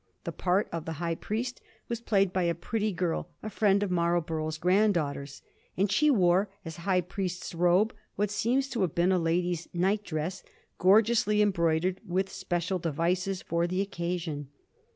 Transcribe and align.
The 0.23 0.31
part 0.31 0.67
of 0.71 0.85
the 0.85 0.93
high 0.93 1.13
priest 1.13 1.61
was 1.87 2.01
played 2.01 2.33
by 2.33 2.41
a 2.41 2.55
pretty 2.55 2.91
girl, 2.91 3.29
a 3.43 3.49
fiiend 3.49 3.83
of 3.83 3.91
Marlborough's 3.91 4.57
granddaughters, 4.57 5.43
and 5.77 5.91
she 5.91 6.09
wore 6.09 6.49
as 6.65 6.77
high 6.77 7.01
priest's 7.01 7.53
robe 7.53 7.93
what 8.15 8.31
seems 8.31 8.67
to 8.69 8.81
have 8.81 8.95
been 8.95 9.11
a 9.11 9.19
lady's 9.19 9.67
night 9.75 10.03
dress 10.03 10.41
gorgeously 10.79 11.39
embroidered 11.39 12.01
with 12.03 12.29
special 12.31 12.79
devices 12.79 13.43
for 13.43 13.67
the 13.67 13.79
occasion. 13.79 14.47